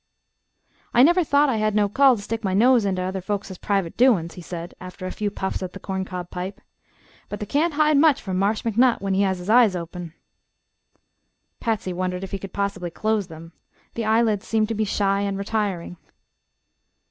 [0.95, 3.97] "I never thought I had no call to stick my nose inter other folkses privit
[3.97, 6.59] doin's," he said, after a few puffs at the corncob pipe.
[7.29, 10.15] "But they kain't hide much from Marsh McNutt, when he has his eyes open."
[11.59, 13.53] Patsy wondered if he could possibly close them.
[13.93, 15.97] The eyelids seemed to be shy and retiring.